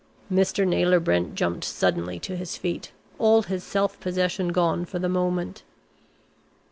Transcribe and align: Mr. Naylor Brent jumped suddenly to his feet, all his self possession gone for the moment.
Mr. 0.33 0.67
Naylor 0.67 0.99
Brent 0.99 1.35
jumped 1.35 1.63
suddenly 1.63 2.17
to 2.21 2.35
his 2.35 2.57
feet, 2.57 2.91
all 3.19 3.43
his 3.43 3.63
self 3.63 3.99
possession 3.99 4.47
gone 4.47 4.83
for 4.83 4.97
the 4.97 5.07
moment. 5.07 5.61